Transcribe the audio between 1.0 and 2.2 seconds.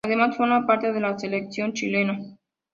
selección chilena.